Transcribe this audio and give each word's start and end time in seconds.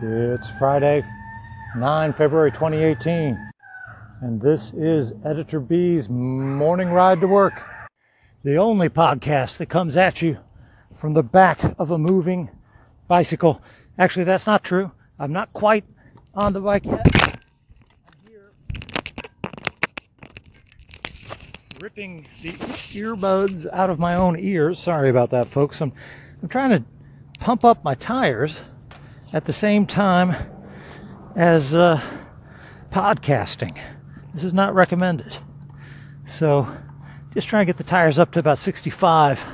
It's 0.00 0.48
Friday, 0.48 1.04
9 1.76 2.12
February 2.12 2.52
2018, 2.52 3.50
and 4.20 4.40
this 4.40 4.72
is 4.74 5.12
Editor 5.24 5.58
B's 5.58 6.08
morning 6.08 6.90
ride 6.90 7.20
to 7.20 7.26
work. 7.26 7.60
The 8.44 8.54
only 8.58 8.90
podcast 8.90 9.56
that 9.58 9.66
comes 9.66 9.96
at 9.96 10.22
you 10.22 10.38
from 10.94 11.14
the 11.14 11.24
back 11.24 11.58
of 11.80 11.90
a 11.90 11.98
moving 11.98 12.48
bicycle. 13.08 13.60
Actually, 13.98 14.22
that's 14.22 14.46
not 14.46 14.62
true. 14.62 14.92
I'm 15.18 15.32
not 15.32 15.52
quite 15.52 15.84
on 16.32 16.52
the 16.52 16.60
bike 16.60 16.84
yet. 16.84 17.40
I'm 18.06 18.30
here 18.30 18.52
ripping 21.80 22.24
the 22.40 22.50
earbuds 22.52 23.66
out 23.72 23.90
of 23.90 23.98
my 23.98 24.14
own 24.14 24.38
ears. 24.38 24.78
Sorry 24.78 25.10
about 25.10 25.30
that, 25.30 25.48
folks. 25.48 25.80
I'm, 25.80 25.92
I'm 26.40 26.48
trying 26.48 26.70
to 26.70 26.84
pump 27.40 27.64
up 27.64 27.82
my 27.82 27.96
tires 27.96 28.60
at 29.32 29.44
the 29.44 29.52
same 29.52 29.86
time 29.86 30.34
as 31.36 31.74
uh, 31.74 32.00
podcasting. 32.90 33.78
This 34.32 34.44
is 34.44 34.52
not 34.52 34.74
recommended. 34.74 35.36
So, 36.26 36.68
just 37.34 37.48
trying 37.48 37.66
to 37.66 37.72
get 37.72 37.76
the 37.76 37.84
tires 37.84 38.18
up 38.18 38.32
to 38.32 38.38
about 38.38 38.58
65 38.58 39.44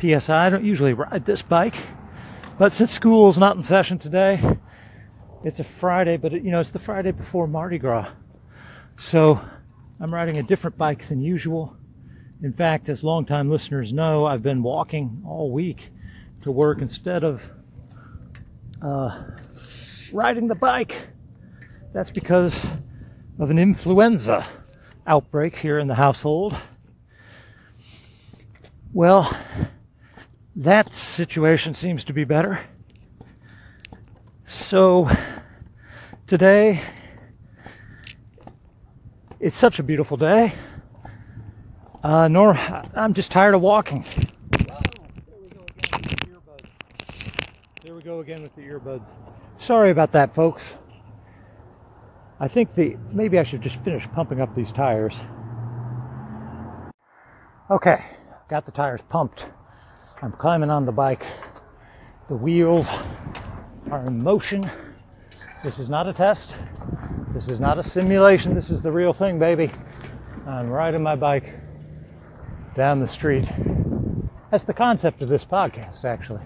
psi. 0.00 0.46
I 0.46 0.50
don't 0.50 0.64
usually 0.64 0.92
ride 0.92 1.24
this 1.24 1.42
bike, 1.42 1.74
but 2.58 2.72
since 2.72 2.92
school's 2.92 3.38
not 3.38 3.56
in 3.56 3.62
session 3.62 3.98
today, 3.98 4.58
it's 5.42 5.60
a 5.60 5.64
Friday, 5.64 6.16
but 6.16 6.34
it, 6.34 6.42
you 6.42 6.50
know, 6.50 6.60
it's 6.60 6.70
the 6.70 6.78
Friday 6.78 7.10
before 7.10 7.46
Mardi 7.46 7.78
Gras. 7.78 8.10
So, 8.98 9.40
I'm 10.00 10.12
riding 10.12 10.36
a 10.36 10.42
different 10.42 10.76
bike 10.76 11.08
than 11.08 11.20
usual. 11.20 11.76
In 12.42 12.52
fact, 12.52 12.88
as 12.88 13.02
longtime 13.02 13.50
listeners 13.50 13.92
know, 13.92 14.26
I've 14.26 14.42
been 14.42 14.62
walking 14.62 15.22
all 15.26 15.50
week 15.50 15.90
to 16.42 16.52
work 16.52 16.80
instead 16.80 17.24
of 17.24 17.50
uh, 18.82 19.24
riding 20.12 20.48
the 20.48 20.54
bike. 20.54 21.08
That's 21.92 22.10
because 22.10 22.64
of 23.38 23.50
an 23.50 23.58
influenza 23.58 24.46
outbreak 25.06 25.56
here 25.56 25.78
in 25.78 25.88
the 25.88 25.94
household. 25.94 26.56
Well, 28.92 29.36
that 30.56 30.92
situation 30.92 31.74
seems 31.74 32.04
to 32.04 32.12
be 32.12 32.24
better. 32.24 32.60
So, 34.44 35.10
today, 36.26 36.80
it's 39.40 39.56
such 39.56 39.78
a 39.78 39.82
beautiful 39.82 40.16
day. 40.16 40.54
Uh, 42.02 42.28
nor 42.28 42.56
I'm 42.94 43.12
just 43.14 43.30
tired 43.30 43.54
of 43.54 43.60
walking. 43.60 44.06
We 47.98 48.04
go 48.04 48.20
again 48.20 48.40
with 48.44 48.54
the 48.54 48.62
earbuds. 48.62 49.10
Sorry 49.56 49.90
about 49.90 50.12
that, 50.12 50.32
folks. 50.32 50.76
I 52.38 52.46
think 52.46 52.72
the 52.76 52.96
maybe 53.10 53.40
I 53.40 53.42
should 53.42 53.60
just 53.60 53.82
finish 53.82 54.06
pumping 54.12 54.40
up 54.40 54.54
these 54.54 54.70
tires. 54.70 55.18
Okay, 57.68 58.04
got 58.48 58.66
the 58.66 58.70
tires 58.70 59.00
pumped. 59.08 59.46
I'm 60.22 60.30
climbing 60.30 60.70
on 60.70 60.86
the 60.86 60.92
bike. 60.92 61.26
The 62.28 62.36
wheels 62.36 62.92
are 63.90 64.06
in 64.06 64.22
motion. 64.22 64.62
This 65.64 65.80
is 65.80 65.88
not 65.88 66.06
a 66.06 66.12
test. 66.12 66.54
This 67.34 67.48
is 67.48 67.58
not 67.58 67.80
a 67.80 67.82
simulation. 67.82 68.54
This 68.54 68.70
is 68.70 68.80
the 68.80 68.92
real 68.92 69.12
thing, 69.12 69.40
baby. 69.40 69.72
I'm 70.46 70.70
riding 70.70 71.02
my 71.02 71.16
bike 71.16 71.52
down 72.76 73.00
the 73.00 73.08
street. 73.08 73.50
That's 74.52 74.62
the 74.62 74.72
concept 74.72 75.20
of 75.24 75.28
this 75.28 75.44
podcast, 75.44 76.04
actually. 76.04 76.42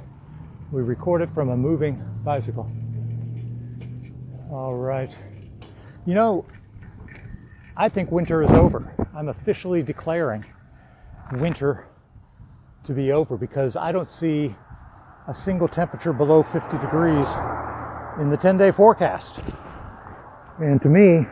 We 0.72 0.80
record 0.80 1.20
it 1.20 1.28
from 1.34 1.50
a 1.50 1.56
moving 1.56 2.02
bicycle. 2.24 2.66
All 4.50 4.74
right. 4.74 5.14
You 6.06 6.14
know, 6.14 6.46
I 7.76 7.90
think 7.90 8.10
winter 8.10 8.42
is 8.42 8.50
over. 8.52 8.94
I'm 9.14 9.28
officially 9.28 9.82
declaring 9.82 10.46
winter 11.34 11.88
to 12.84 12.94
be 12.94 13.12
over 13.12 13.36
because 13.36 13.76
I 13.76 13.92
don't 13.92 14.08
see 14.08 14.56
a 15.28 15.34
single 15.34 15.68
temperature 15.68 16.14
below 16.14 16.42
50 16.42 16.78
degrees 16.78 17.28
in 18.18 18.30
the 18.30 18.38
10 18.40 18.56
day 18.56 18.70
forecast. 18.70 19.44
And 20.58 20.80
to 20.80 20.88
me, 20.88 21.26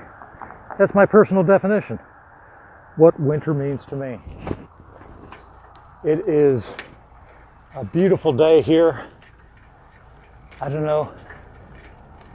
that's 0.78 0.94
my 0.94 1.06
personal 1.06 1.44
definition. 1.44 1.98
What 2.96 3.18
winter 3.18 3.54
means 3.54 3.86
to 3.86 3.96
me. 3.96 4.18
It 6.04 6.28
is 6.28 6.74
a 7.74 7.86
beautiful 7.86 8.34
day 8.34 8.60
here 8.60 9.06
I 10.62 10.69
don't 10.69 10.84
know 10.84 11.10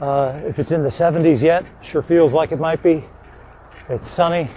uh, 0.00 0.40
if 0.44 0.58
it's 0.58 0.72
in 0.72 0.82
the 0.82 0.88
70s 0.88 1.42
yet. 1.42 1.64
Sure 1.80 2.02
feels 2.02 2.34
like 2.34 2.50
it 2.50 2.58
might 2.58 2.82
be. 2.82 3.04
It's 3.88 4.08
sunny. 4.08 4.50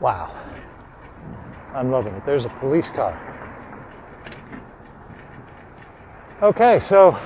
Wow. 0.00 0.32
I'm 1.74 1.90
loving 1.90 2.14
it. 2.14 2.24
There's 2.24 2.44
a 2.44 2.48
police 2.60 2.90
car. 2.90 3.24
Okay, 6.42 6.78
so 6.78 7.18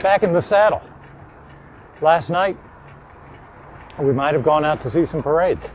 back 0.00 0.24
in 0.24 0.32
the 0.32 0.42
saddle. 0.42 0.82
Last 2.02 2.30
night, 2.30 2.58
we 4.00 4.12
might 4.12 4.34
have 4.34 4.42
gone 4.42 4.64
out 4.64 4.82
to 4.82 4.90
see 4.90 5.06
some 5.06 5.22
parades. 5.22 5.68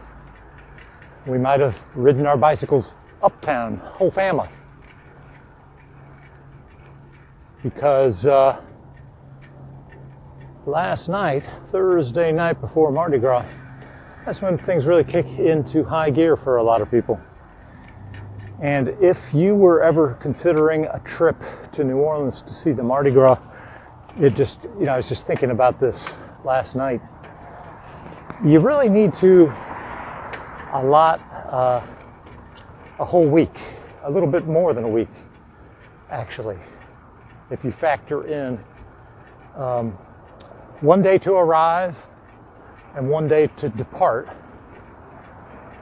We 1.25 1.37
might 1.37 1.61
have 1.61 1.77
ridden 1.95 2.25
our 2.25 2.35
bicycles 2.35 2.93
uptown, 3.21 3.77
whole 3.77 4.11
family 4.11 4.49
because 7.63 8.25
uh, 8.25 8.61
last 10.65 11.09
night, 11.09 11.43
Thursday 11.71 12.31
night 12.31 12.61
before 12.61 12.91
Mardi 12.91 13.17
Gras, 13.17 13.45
that's 14.25 14.41
when 14.41 14.57
things 14.57 14.85
really 14.85 15.03
kick 15.03 15.25
into 15.25 15.83
high 15.83 16.09
gear 16.09 16.37
for 16.37 16.57
a 16.57 16.63
lot 16.63 16.81
of 16.81 16.89
people. 16.89 17.19
And 18.61 18.89
if 19.01 19.33
you 19.33 19.55
were 19.55 19.81
ever 19.81 20.15
considering 20.21 20.85
a 20.85 20.99
trip 21.05 21.37
to 21.73 21.83
New 21.83 21.97
Orleans 21.97 22.41
to 22.41 22.53
see 22.53 22.71
the 22.71 22.83
Mardi 22.83 23.11
Gras, 23.11 23.39
it 24.19 24.35
just, 24.35 24.59
you 24.77 24.85
know, 24.85 24.93
I 24.93 24.97
was 24.97 25.07
just 25.07 25.27
thinking 25.27 25.51
about 25.51 25.79
this 25.79 26.09
last 26.43 26.75
night. 26.75 27.01
You 28.45 28.59
really 28.59 28.89
need 28.89 29.13
to 29.15 29.45
allot 30.73 31.19
uh, 31.51 31.81
a 32.99 33.05
whole 33.05 33.27
week, 33.27 33.57
a 34.03 34.11
little 34.11 34.29
bit 34.29 34.45
more 34.45 34.73
than 34.73 34.83
a 34.83 34.89
week, 34.89 35.09
actually 36.09 36.57
if 37.51 37.63
you 37.63 37.71
factor 37.71 38.27
in 38.27 38.59
um, 39.55 39.91
one 40.81 41.01
day 41.01 41.17
to 41.17 41.33
arrive 41.33 41.95
and 42.95 43.09
one 43.09 43.27
day 43.27 43.47
to 43.57 43.69
depart, 43.69 44.29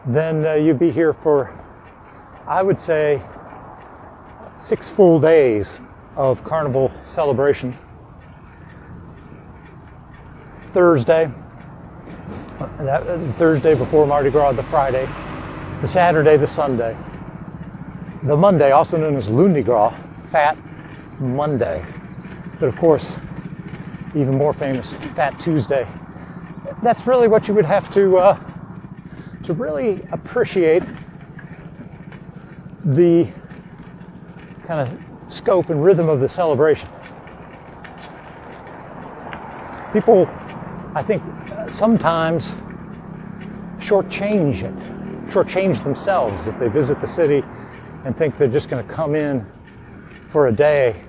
then 0.05 0.45
uh, 0.45 0.53
you'd 0.53 0.79
be 0.79 0.91
here 0.91 1.13
for, 1.13 1.53
I 2.47 2.63
would 2.63 2.79
say, 2.79 3.21
six 4.55 4.89
full 4.89 5.19
days 5.19 5.79
of 6.15 6.43
carnival 6.43 6.91
celebration. 7.03 7.77
Thursday, 10.71 11.31
that 12.79 13.35
Thursday 13.35 13.75
before 13.75 14.07
Mardi 14.07 14.29
Gras, 14.29 14.53
the 14.53 14.63
Friday, 14.63 15.07
the 15.81 15.87
Saturday, 15.87 16.37
the 16.37 16.47
Sunday, 16.47 16.97
the 18.23 18.35
Monday, 18.35 18.71
also 18.71 18.97
known 18.97 19.15
as 19.15 19.29
Lundi 19.29 19.61
Gras, 19.61 19.93
Fat 20.31 20.57
Monday. 21.19 21.85
But 22.59 22.69
of 22.69 22.77
course, 22.77 23.17
even 24.15 24.37
more 24.37 24.53
famous, 24.53 24.93
Fat 25.15 25.39
Tuesday. 25.39 25.87
That's 26.81 27.05
really 27.05 27.27
what 27.27 27.47
you 27.47 27.53
would 27.53 27.65
have 27.65 27.91
to 27.93 28.17
uh, 28.17 28.39
to 29.43 29.53
really 29.53 30.01
appreciate 30.11 30.83
the 32.83 33.27
kind 34.65 34.87
of 34.87 35.33
scope 35.33 35.69
and 35.69 35.83
rhythm 35.83 36.09
of 36.09 36.19
the 36.19 36.29
celebration. 36.29 36.89
People, 39.93 40.27
I 40.95 41.03
think, 41.03 41.23
sometimes 41.69 42.51
shortchange 43.79 44.63
it, 44.63 45.29
shortchange 45.29 45.83
themselves 45.83 46.47
if 46.47 46.57
they 46.59 46.67
visit 46.67 46.99
the 47.01 47.07
city 47.07 47.43
and 48.05 48.17
think 48.17 48.37
they're 48.37 48.47
just 48.47 48.69
going 48.69 48.85
to 48.85 48.93
come 48.93 49.15
in 49.15 49.45
for 50.29 50.47
a 50.47 50.51
day 50.51 51.03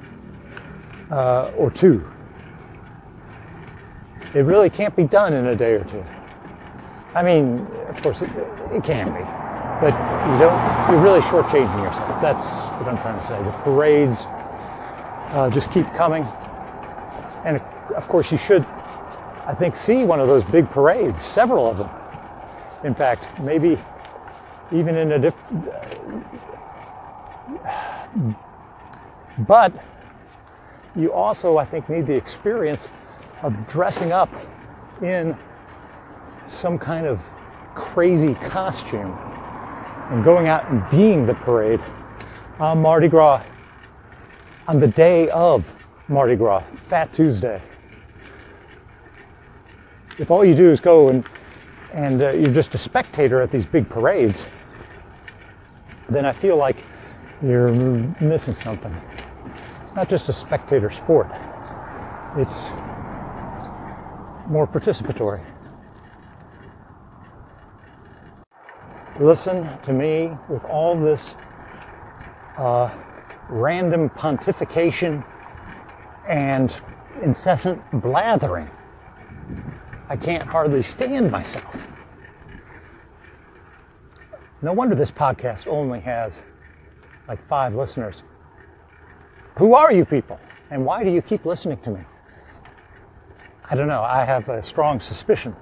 uh, 1.10 1.52
or 1.56 1.70
two. 1.70 2.06
It 4.34 4.40
really 4.40 4.68
can't 4.68 4.94
be 4.94 5.04
done 5.04 5.32
in 5.32 5.46
a 5.46 5.56
day 5.56 5.72
or 5.72 5.84
two. 5.84 6.04
I 7.14 7.22
mean, 7.22 7.66
of 7.88 8.00
course, 8.02 8.20
it, 8.20 8.30
it 8.70 8.84
can 8.84 9.06
be, 9.06 9.24
but 9.80 9.94
you 10.30 10.38
don't. 10.38 10.90
You're 10.90 11.02
really 11.02 11.20
shortchanging 11.20 11.82
yourself. 11.82 12.20
That's 12.20 12.44
what 12.78 12.88
I'm 12.88 12.98
trying 12.98 13.18
to 13.18 13.26
say. 13.26 13.42
The 13.42 13.50
parades 13.62 14.24
uh, 15.32 15.50
just 15.50 15.72
keep 15.72 15.86
coming, 15.94 16.24
and 17.44 17.56
of 17.96 18.06
course, 18.08 18.30
you 18.30 18.38
should. 18.38 18.64
I 19.46 19.54
think 19.54 19.76
see 19.76 20.04
one 20.04 20.20
of 20.20 20.28
those 20.28 20.44
big 20.44 20.68
parades, 20.68 21.24
several 21.24 21.66
of 21.66 21.78
them. 21.78 21.88
In 22.84 22.94
fact, 22.94 23.26
maybe 23.40 23.78
even 24.72 24.94
in 24.96 25.12
a 25.12 25.18
different. 25.18 25.68
But 29.46 29.72
you 30.98 31.12
also, 31.12 31.56
I 31.56 31.64
think, 31.64 31.88
need 31.88 32.06
the 32.06 32.14
experience 32.14 32.88
of 33.42 33.54
dressing 33.68 34.12
up 34.12 34.30
in 35.00 35.36
some 36.44 36.78
kind 36.78 37.06
of 37.06 37.22
crazy 37.74 38.34
costume 38.34 39.16
and 40.10 40.24
going 40.24 40.48
out 40.48 40.68
and 40.70 40.82
being 40.90 41.24
the 41.24 41.34
parade 41.34 41.80
on 42.58 42.82
Mardi 42.82 43.08
Gras 43.08 43.44
on 44.66 44.80
the 44.80 44.88
day 44.88 45.30
of 45.30 45.76
Mardi 46.08 46.34
Gras, 46.34 46.64
Fat 46.88 47.12
Tuesday. 47.14 47.62
If 50.18 50.32
all 50.32 50.44
you 50.44 50.54
do 50.54 50.70
is 50.70 50.80
go 50.80 51.08
and 51.08 51.24
and 51.94 52.22
uh, 52.22 52.30
you're 52.30 52.52
just 52.52 52.74
a 52.74 52.78
spectator 52.78 53.40
at 53.40 53.50
these 53.50 53.64
big 53.64 53.88
parades, 53.88 54.46
then 56.10 56.26
I 56.26 56.32
feel 56.32 56.56
like 56.56 56.84
you're 57.42 57.70
missing 58.20 58.54
something. 58.54 58.94
Not 59.98 60.08
just 60.08 60.28
a 60.28 60.32
spectator 60.32 60.90
sport. 60.90 61.26
It's 62.36 62.68
more 64.46 64.64
participatory. 64.64 65.44
Listen 69.18 69.68
to 69.82 69.92
me 69.92 70.30
with 70.48 70.62
all 70.66 70.96
this 70.96 71.34
uh, 72.58 72.96
random 73.48 74.08
pontification 74.10 75.24
and 76.28 76.72
incessant 77.24 77.82
blathering. 78.00 78.70
I 80.08 80.14
can't 80.14 80.44
hardly 80.44 80.82
stand 80.82 81.32
myself. 81.32 81.88
No 84.62 84.72
wonder 84.72 84.94
this 84.94 85.10
podcast 85.10 85.66
only 85.66 85.98
has 85.98 86.44
like 87.26 87.44
five 87.48 87.74
listeners. 87.74 88.22
Who 89.58 89.74
are 89.74 89.92
you 89.92 90.04
people? 90.04 90.38
And 90.70 90.84
why 90.84 91.02
do 91.02 91.10
you 91.10 91.20
keep 91.20 91.44
listening 91.44 91.78
to 91.78 91.90
me? 91.90 92.00
I 93.68 93.74
don't 93.74 93.88
know. 93.88 94.02
I 94.02 94.24
have 94.24 94.48
a 94.48 94.62
strong 94.62 95.00
suspicion 95.00 95.54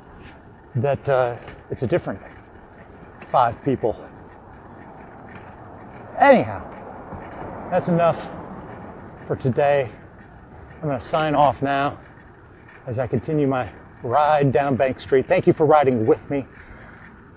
that 0.75 1.08
uh, 1.08 1.38
it's 1.70 1.82
a 1.82 1.87
different 1.87 2.20
five 3.31 3.56
people. 3.64 3.96
Anyhow, 6.20 6.60
that's 7.70 7.88
enough 7.88 8.28
for 9.26 9.34
today. 9.34 9.90
I'm 10.82 10.88
going 10.88 11.00
to 11.00 11.04
sign 11.04 11.34
off 11.34 11.62
now 11.62 11.98
as 12.87 12.98
I 12.98 13.06
continue 13.06 13.46
my 13.46 13.70
ride 14.02 14.52
down 14.52 14.76
Bank 14.76 15.00
Street. 15.00 15.26
Thank 15.26 15.46
you 15.46 15.54
for 15.54 15.64
riding 15.64 16.04
with 16.04 16.28
me. 16.28 16.44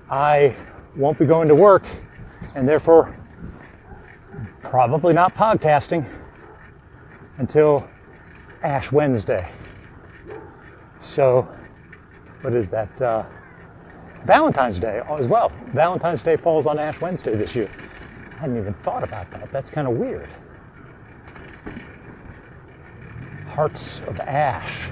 I 0.09 0.53
won't 0.97 1.17
be 1.17 1.25
going 1.25 1.47
to 1.47 1.55
work 1.55 1.85
and 2.53 2.67
therefore 2.67 3.15
probably 4.61 5.13
not 5.13 5.33
podcasting 5.35 6.05
until 7.39 7.89
Ash 8.61 8.91
Wednesday. 8.91 9.49
So, 10.99 11.47
what 12.41 12.53
is 12.53 12.69
that? 12.69 13.01
Uh, 13.01 13.25
Valentine's 14.25 14.79
Day 14.79 15.01
as 15.09 15.27
well. 15.27 15.51
Valentine's 15.73 16.21
Day 16.21 16.35
falls 16.35 16.67
on 16.67 16.77
Ash 16.77 16.99
Wednesday 16.99 17.35
this 17.35 17.55
year. 17.55 17.71
I 18.35 18.41
hadn't 18.41 18.57
even 18.57 18.73
thought 18.75 19.03
about 19.03 19.31
that. 19.31 19.51
That's 19.51 19.69
kind 19.69 19.87
of 19.87 19.95
weird. 19.95 20.29
Hearts 23.47 24.01
of 24.07 24.19
Ash, 24.19 24.89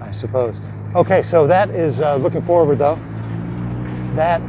I 0.00 0.10
suppose. 0.10 0.60
Okay, 0.94 1.22
so 1.22 1.46
that 1.46 1.70
is 1.70 2.00
uh, 2.00 2.16
looking 2.16 2.42
forward 2.42 2.78
though. 2.78 2.98
That 4.14 4.40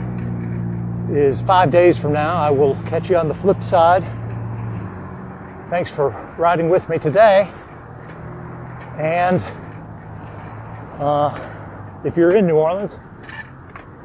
is 1.11 1.41
five 1.41 1.69
days 1.69 1.97
from 1.97 2.13
now. 2.13 2.35
I 2.35 2.49
will 2.49 2.75
catch 2.85 3.09
you 3.09 3.17
on 3.17 3.27
the 3.27 3.33
flip 3.33 3.61
side. 3.61 4.03
Thanks 5.73 5.89
for 5.89 6.09
riding 6.37 6.69
with 6.69 6.87
me 6.87 6.99
today. 6.99 7.51
And 8.99 9.41
uh, 11.01 11.33
if 12.05 12.15
you're 12.15 12.35
in 12.35 12.45
New 12.45 12.57
Orleans, 12.57 12.99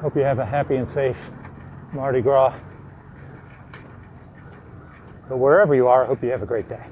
hope 0.00 0.16
you 0.16 0.22
have 0.22 0.38
a 0.38 0.46
happy 0.46 0.76
and 0.76 0.88
safe 0.88 1.18
Mardi 1.92 2.22
Gras. 2.22 2.54
But 5.28 5.36
wherever 5.36 5.74
you 5.74 5.88
are, 5.88 6.04
I 6.04 6.06
hope 6.06 6.22
you 6.22 6.30
have 6.30 6.42
a 6.42 6.46
great 6.46 6.70
day. 6.70 6.86